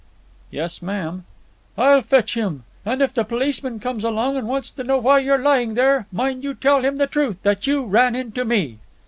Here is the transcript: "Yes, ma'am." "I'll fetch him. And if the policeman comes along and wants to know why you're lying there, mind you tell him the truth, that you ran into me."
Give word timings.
"Yes, 0.49 0.81
ma'am." 0.81 1.25
"I'll 1.77 2.01
fetch 2.01 2.33
him. 2.33 2.63
And 2.83 3.03
if 3.03 3.13
the 3.13 3.23
policeman 3.23 3.79
comes 3.79 4.03
along 4.03 4.35
and 4.35 4.47
wants 4.47 4.71
to 4.71 4.83
know 4.83 4.97
why 4.97 5.19
you're 5.19 5.37
lying 5.37 5.75
there, 5.75 6.07
mind 6.11 6.43
you 6.43 6.55
tell 6.55 6.81
him 6.81 6.95
the 6.97 7.05
truth, 7.05 7.37
that 7.43 7.67
you 7.67 7.83
ran 7.85 8.15
into 8.15 8.43
me." 8.43 8.79